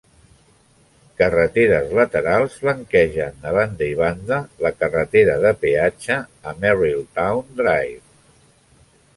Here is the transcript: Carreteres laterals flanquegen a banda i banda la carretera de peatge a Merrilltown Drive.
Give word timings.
Carreteres 1.21 1.91
laterals 1.99 2.55
flanquegen 2.63 3.45
a 3.49 3.53
banda 3.57 3.89
i 3.91 3.99
banda 4.01 4.39
la 4.67 4.73
carretera 4.81 5.37
de 5.47 5.55
peatge 5.67 6.19
a 6.53 6.57
Merrilltown 6.65 7.47
Drive. 7.61 8.05